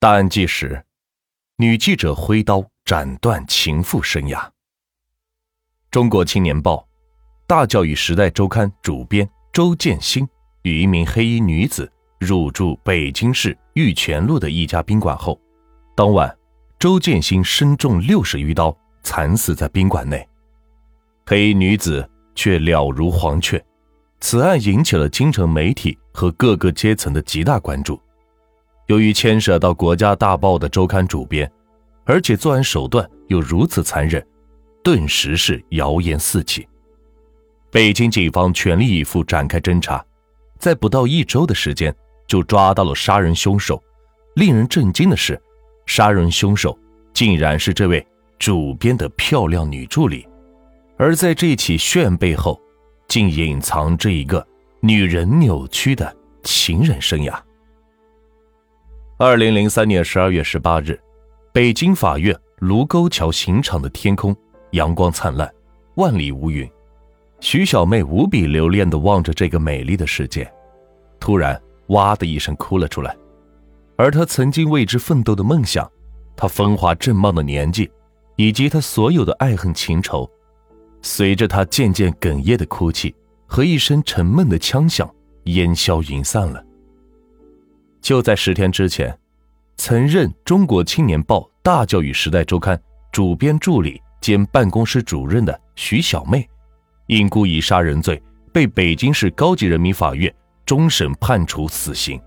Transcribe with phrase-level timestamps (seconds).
[0.00, 0.80] 大案纪实：
[1.56, 4.48] 女记者挥刀斩断情妇生涯。
[5.90, 6.86] 中国青年报、
[7.48, 10.24] 大教育时代周刊主编周建新
[10.62, 11.90] 与一名黑衣女子
[12.20, 15.36] 入住北京市玉泉路的一家宾馆后，
[15.96, 16.32] 当晚，
[16.78, 18.72] 周建新身中六十余刀，
[19.02, 20.24] 惨死在宾馆内。
[21.26, 23.60] 黑衣女子却了如黄雀。
[24.20, 28.00] 此案引起了京城媒体和各个阶层的极大关注。
[28.88, 31.50] 由于牵涉到国家大报的周刊主编，
[32.04, 34.26] 而且作案手段又如此残忍，
[34.82, 36.66] 顿时是谣言四起。
[37.70, 40.02] 北京警方全力以赴展开侦查，
[40.58, 41.94] 在不到一周的时间
[42.26, 43.82] 就抓到了杀人凶手。
[44.36, 45.38] 令人震惊的是，
[45.84, 46.78] 杀人凶手
[47.12, 48.06] 竟然是这位
[48.38, 50.26] 主编的漂亮女助理，
[50.96, 52.58] 而在这起血案背后，
[53.06, 54.46] 竟隐藏着一个
[54.80, 57.38] 女人扭曲的情人生涯。
[59.20, 60.96] 二零零三年十二月十八日，
[61.52, 64.34] 北京法院卢沟桥刑场的天空
[64.70, 65.52] 阳光灿烂，
[65.96, 66.70] 万里无云。
[67.40, 70.48] 徐小妹无比留恋地望着这个美丽的世界，
[71.18, 73.16] 突然哇的一声哭了出来。
[73.96, 75.90] 而她曾经为之奋斗的梦想，
[76.36, 77.90] 她风华正茂的年纪，
[78.36, 80.30] 以及她所有的爱恨情仇，
[81.02, 83.12] 随着她渐渐哽咽的哭泣
[83.48, 85.12] 和一声沉闷的枪响，
[85.46, 86.64] 烟消云散了。
[88.00, 89.16] 就在十天之前，
[89.76, 92.76] 曾任《中国青年报》《大教育时代周刊》
[93.12, 96.48] 主编助理兼办公室主任的徐小妹，
[97.06, 98.20] 因故意杀人罪
[98.52, 100.32] 被北京市高级人民法院
[100.64, 102.20] 终审判处死刑，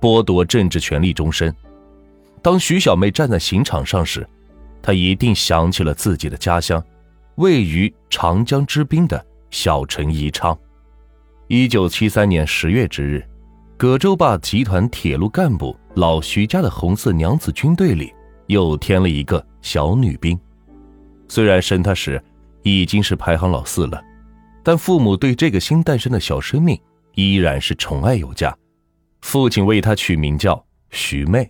[0.00, 1.54] 剥夺政治权利终身。
[2.40, 4.28] 当徐小妹站在刑场上时，
[4.80, 6.82] 她一定想起了自己的家乡，
[7.36, 10.56] 位于长江之滨的小城宜昌。
[11.48, 13.24] 一九七三年十月之日。
[13.78, 18.12] 葛洲坝集团铁路干部老徐家的红色娘子军队里
[18.48, 20.36] 又添了一个小女兵。
[21.28, 22.20] 虽然生她时
[22.64, 24.02] 已经是排行老四了，
[24.64, 26.76] 但父母对这个新诞生的小生命
[27.14, 28.52] 依然是宠爱有加。
[29.20, 30.60] 父亲为她取名叫
[30.90, 31.48] 徐妹。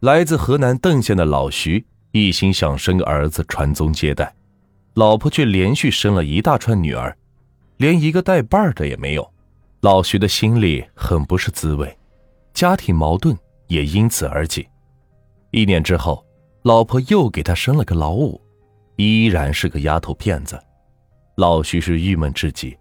[0.00, 4.34] 来自河南邓县的老徐一心想生个儿子传宗接代，
[4.94, 7.14] 老婆却连续生了一大串女儿，
[7.76, 9.33] 连一个带伴的也没有。
[9.84, 11.94] 老徐的心里很不是滋味，
[12.54, 13.36] 家庭矛盾
[13.66, 14.66] 也因此而起。
[15.50, 16.24] 一年之后，
[16.62, 18.40] 老婆又给他生了个老五，
[18.96, 20.58] 依然是个丫头片子。
[21.34, 22.74] 老徐是郁闷至极，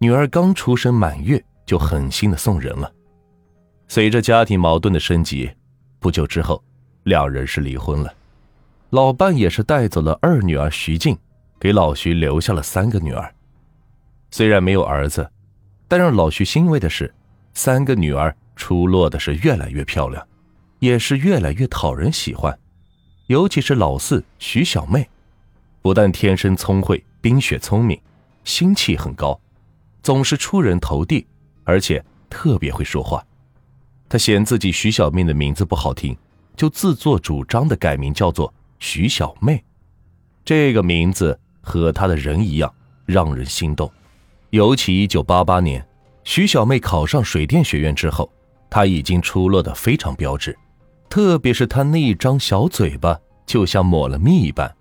[0.00, 2.92] 女儿刚出生满月就狠心的送人了。
[3.88, 5.50] 随着家庭矛盾的升级，
[5.98, 6.62] 不久之后，
[7.04, 8.12] 两人是离婚了。
[8.90, 11.16] 老伴也是带走了二女儿徐静，
[11.58, 13.34] 给老徐留下了三个女儿。
[14.30, 15.26] 虽然没有儿子。
[15.88, 17.12] 但让老徐欣慰的是，
[17.54, 20.24] 三个女儿出落的是越来越漂亮，
[20.78, 22.56] 也是越来越讨人喜欢。
[23.26, 25.08] 尤其是老四徐小妹，
[25.82, 27.98] 不但天生聪慧、冰雪聪明，
[28.44, 29.40] 心气很高，
[30.02, 31.26] 总是出人头地，
[31.64, 33.24] 而且特别会说话。
[34.08, 36.16] 他嫌自己徐小妹的名字不好听，
[36.56, 39.62] 就自作主张的改名叫做徐小妹。
[40.44, 42.74] 这个名字和他的人一样，
[43.04, 43.90] 让人心动。
[44.50, 45.86] 尤其一九八八年，
[46.24, 48.30] 徐小妹考上水电学院之后，
[48.70, 50.56] 她已经出落的非常标致，
[51.10, 54.74] 特别是她那一张小嘴巴，就像抹了蜜一般，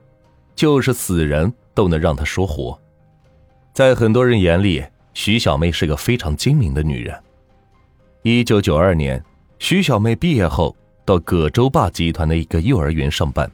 [0.55, 2.79] 就是死人都能让她说活。
[3.73, 4.81] 在很多人眼里，
[5.13, 7.13] 徐小妹是个非常精明的女人。
[8.21, 9.21] 一九九二年，
[9.59, 10.73] 徐小妹毕业后
[11.03, 13.51] 到葛洲坝集团的一个幼儿园上班，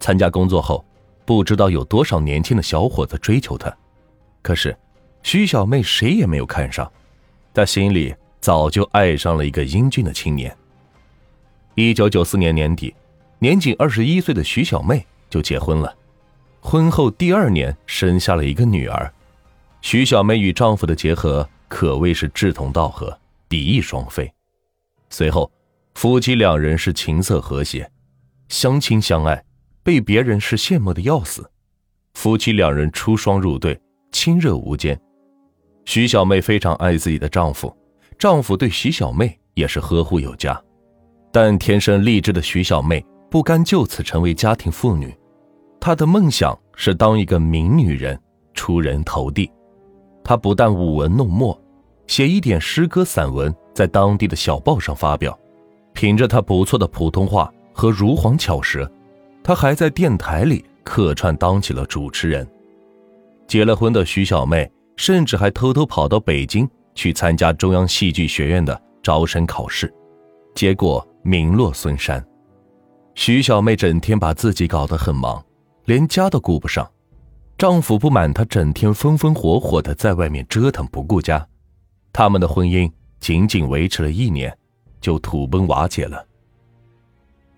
[0.00, 0.84] 参加工作后，
[1.24, 3.72] 不知道有多少年轻的小伙子追求她，
[4.42, 4.76] 可是。
[5.22, 6.90] 徐小妹谁也没有看上，
[7.52, 10.56] 她心里早就爱上了一个英俊的青年。
[11.74, 12.94] 一九九四年年底，
[13.38, 15.94] 年仅二十一岁的徐小妹就结婚了，
[16.60, 19.12] 婚后第二年生下了一个女儿。
[19.80, 24.32] 徐小妹与丈夫的结合可谓是志同道合、比翼双飞。
[25.10, 25.50] 随后，
[25.94, 27.88] 夫妻两人是琴瑟和谐，
[28.48, 29.44] 相亲相爱，
[29.82, 31.48] 被别人是羡慕的要死。
[32.14, 35.00] 夫妻两人出双入对，亲热无间。
[35.88, 37.74] 徐小妹非常爱自己的丈夫，
[38.18, 40.62] 丈夫对徐小妹也是呵护有加。
[41.32, 45.16] 但天生丽质的徐小妹不甘就此成为家庭妇女，
[45.80, 48.20] 她的梦想是当一个名女人，
[48.52, 49.50] 出人头地。
[50.22, 51.58] 她不但舞文弄墨，
[52.06, 55.38] 写一点诗歌散文，在当地的小报上发表。
[55.94, 58.86] 凭着她不错的普通话和如簧巧舌，
[59.42, 62.46] 她还在电台里客串当起了主持人。
[63.46, 64.70] 结了婚的徐小妹。
[64.98, 69.90] 甚至还偷偷跑到北京去参加中央戏剧学院的招生考试，
[70.54, 72.22] 结果名落孙山。
[73.14, 75.42] 徐小妹整天把自己搞得很忙，
[75.84, 76.86] 连家都顾不上。
[77.56, 81.46] 丈夫不满她整天风风火火的在外面折腾不顾家，
[82.12, 82.90] 他们的婚姻
[83.20, 84.56] 仅仅维持了一年，
[85.00, 86.24] 就土崩瓦解了。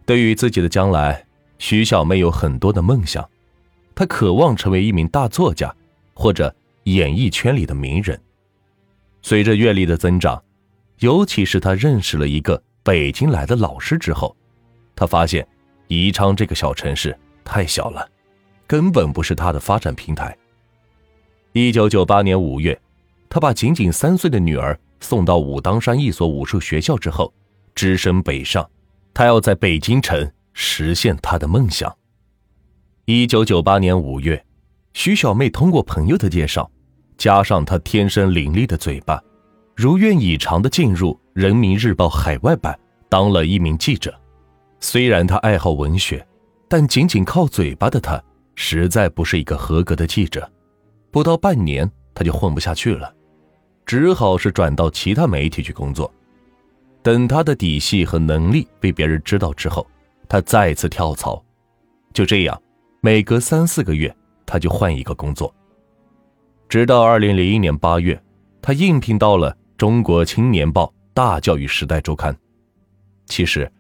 [0.05, 1.25] 对于自己的将来，
[1.59, 3.27] 徐小妹有很多的梦想，
[3.95, 5.75] 她渴望成为一名大作家，
[6.15, 6.55] 或者
[6.85, 8.21] 演艺圈里的名人。
[9.23, 10.43] 随着阅历的增长，
[10.99, 14.37] 尤其是他认识了一个北京来的老师之后，
[14.95, 15.47] 他发现
[15.89, 18.09] 宜昌这个小城市太小了，
[18.67, 20.37] 根本不是他的发展平台。
[21.53, 22.81] 一九九八年五月，
[23.29, 27.33] 他把仅仅三岁的女儿送到武当山一所武术学校之后，
[27.75, 28.69] 只身北上，
[29.13, 30.31] 他要在北京城。
[30.53, 31.97] 实现他的梦想。
[33.05, 34.45] 一九九八年五月，
[34.93, 36.71] 徐小妹通过朋友的介绍，
[37.17, 39.23] 加上她天生伶俐的嘴巴，
[39.75, 42.79] 如愿以偿的进入《人民日报》海外版，
[43.09, 44.15] 当了一名记者。
[44.81, 46.27] 虽然她爱好文学，
[46.69, 48.23] 但仅仅靠嘴巴的她，
[48.55, 50.51] 实在不是一个合格的记者。
[51.11, 53.13] 不到半年，她就混不下去了，
[53.87, 56.13] 只好是转到其他媒体去工作。
[57.03, 59.87] 等她的底细和能力被别人知道之后，
[60.29, 61.43] 他再次跳槽，
[62.13, 62.61] 就这样，
[63.01, 64.15] 每隔三四个月
[64.51, 65.55] 他就换一个工作。
[66.69, 68.21] 直到二零零一年八月，
[68.61, 72.35] 他应聘到了《中国青年报》《大教育时代周刊》。
[73.27, 73.71] 其实，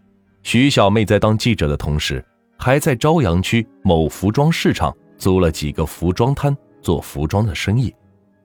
[0.44, 2.24] 徐小妹在当记者的同时，
[2.56, 7.92] 还在朝阳区某服装市场租了几个服装摊做服装的生意，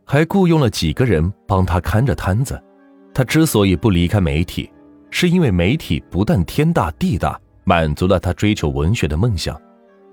[0.03, 2.59] 还雇佣了几个人帮他看着摊子。
[3.13, 4.71] 他之所以不离开媒体，
[5.11, 7.39] 是因为媒体不但天大地大。
[7.67, 9.59] 满足了他追求文学的梦想，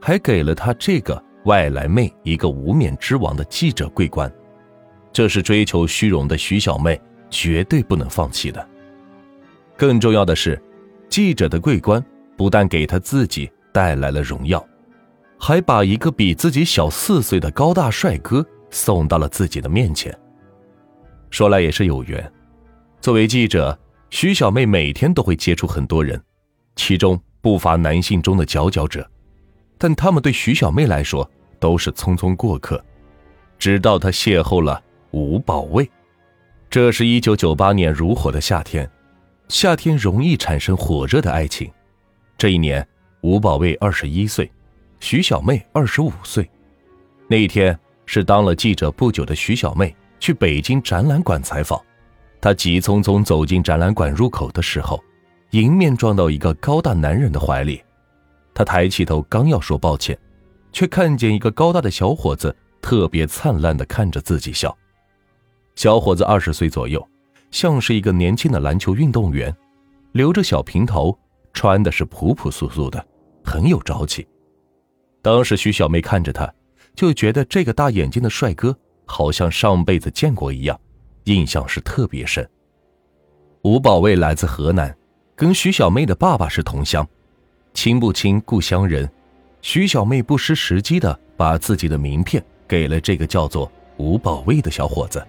[0.01, 4.33] 还给了他这个外来妹一个无冕之王的记者桂冠，
[5.13, 8.67] 这是追求虚荣的徐小妹绝对不能放弃的。
[9.77, 10.61] 更重要的是，
[11.09, 12.05] 记者的桂冠
[12.37, 14.65] 不但给他自己带来了荣耀，
[15.39, 20.17] 还把一个比自己小四岁的高大帅哥送到了自己的面前。
[21.31, 22.33] 说来也是有缘，
[23.01, 23.79] 作为记者，
[24.11, 26.23] 徐小妹每天都会接触很多人，
[26.77, 27.21] 其中。
[27.43, 29.05] 不乏男性中的佼佼者，
[29.83, 32.81] 但他们对徐小妹来说都是匆匆过客。
[33.59, 34.81] 直到她邂逅了
[35.11, 35.91] 吴保卫，
[36.71, 38.89] 这是一九九八年如火的夏天，
[39.49, 41.69] 夏天容易产生火热的爱情。
[42.39, 42.87] 这一年，
[43.23, 44.49] 吴保卫二十一岁，
[45.01, 46.49] 徐小妹二十五岁。
[47.27, 47.77] 那一天
[48.07, 51.83] 是当了记者不久的徐小妹去北京展览馆采访，
[52.41, 55.03] 她急匆匆走进展览馆入口的时候。
[55.51, 57.83] 迎面撞到一个高大男人的怀里，
[58.55, 60.19] 他抬起头，刚要说抱歉，
[60.73, 64.77] 却看见一个高大的小伙子特别灿烂的看着自己笑。
[65.75, 67.07] 小伙子二十岁左右，
[67.51, 69.55] 像是一个年轻的篮球运动员，
[70.13, 71.19] 留着小平头，
[71.53, 73.05] 穿的是朴朴素素的，
[73.45, 74.27] 很有朝气。
[75.23, 76.53] 当时徐小妹看着他，
[76.95, 78.77] 就觉得这个大眼睛的帅哥
[79.07, 80.79] 好像上辈子见过一样，
[81.25, 82.49] 印象是特别深。
[83.63, 84.95] 吴保卫来自河南。
[85.35, 87.09] 跟徐小妹的爸爸是同乡，
[87.75, 89.09] 亲不亲故乡人。
[89.61, 95.25] 徐小妹不失时机的把自己的名片给了这个叫做吴保卫的小伙子。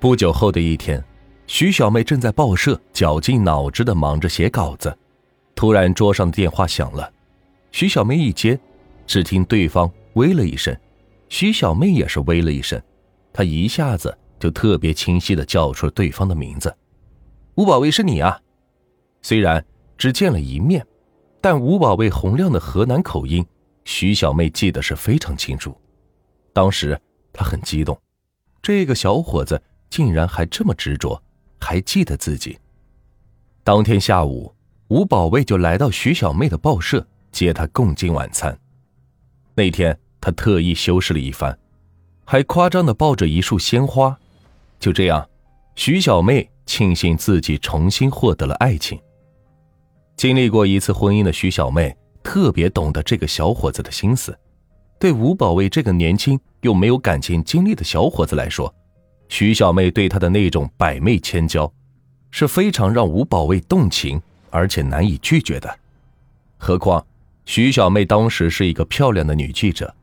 [0.00, 1.02] 不久后的一天，
[1.46, 4.96] 徐小妹正在报社绞尽脑汁的忙着写稿子，
[5.54, 7.10] 突然桌上的电话响了。
[7.70, 8.58] 徐小妹一接，
[9.06, 10.76] 只听对方喂了一声，
[11.28, 12.80] 徐小妹也是喂了一声，
[13.32, 16.76] 她一下子就特别清晰的叫出了对方的名字
[17.54, 18.40] ：“吴保卫是你啊！”
[19.22, 19.64] 虽然
[19.96, 20.84] 只见了一面，
[21.44, 23.44] 但吴保卫洪亮的河南口音，
[23.84, 25.78] 徐小妹记得是非常清楚。
[26.54, 26.98] 当时
[27.34, 28.00] 她很激动，
[28.62, 31.22] 这个小伙子竟然还这么执着，
[31.60, 32.58] 还记得自己。
[33.62, 34.54] 当天下午，
[34.88, 38.58] 吴保卫就来到徐小妹的报社接她共进晚餐。
[39.54, 41.58] 那天他特意修饰了一番，
[42.24, 44.18] 还夸张的抱着一束鲜花。
[44.80, 45.28] 就这样，
[45.76, 48.98] 徐小妹庆幸自己重新获得了爱情。
[50.24, 54.34] 经历过一次婚姻的徐小妹特别懂得这个小伙子的心思。
[54.98, 58.74] 对吴保卫这个年轻又没有感情经历的小伙子来说，
[59.28, 61.70] 徐小妹对他的那种百媚千娇，
[62.30, 65.78] 是非常让吴保卫动情而且难以拒绝的。
[66.56, 67.06] 何况
[67.44, 69.94] 徐小妹当时是一个漂亮的女记者，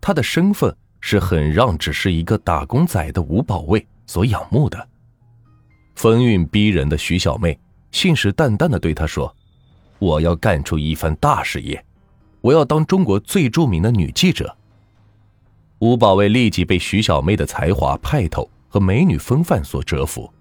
[0.00, 4.88] 她的身份是很让只是一个打工仔的吴保卫所仰慕的。
[5.96, 7.58] 风韵逼人的徐小妹
[7.90, 9.34] 信誓旦旦地对他说。
[9.98, 11.84] 我要干出一番大事业，
[12.40, 14.56] 我要当中国最著名的女记者。
[15.80, 20.32] 吴保卫立即被徐小妹的才华、派头和美女风范所折服，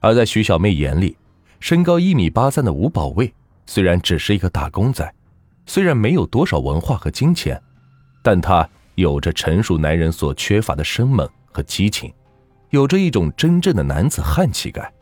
[0.00, 1.16] 而在徐小妹眼里，
[1.60, 3.32] 身高一米八三的吴保卫
[3.66, 5.14] 虽然只是一个打工仔，
[5.66, 7.60] 虽然没有多少文化和金钱，
[8.22, 12.12] 但他有着成熟男人所缺乏的生猛和激情，
[12.70, 14.93] 有着一种真正的男子汉气概。